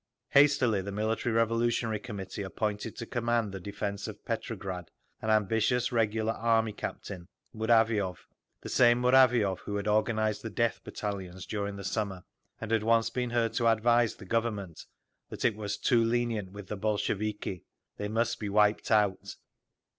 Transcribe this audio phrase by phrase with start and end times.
[0.29, 4.89] Hastily the Military Revolutionary Committee appointed to command the defence of Petrograd
[5.21, 8.17] an ambitious regular Army Captain, Muraviov,
[8.61, 12.23] the same Muraviov who had organised the Death Battalions during the summer,
[12.59, 14.87] and had once been heard to advise the Government
[15.29, 17.63] that "it was too lenient with the Bolsheviki;
[17.97, 19.35] they must be wiped out."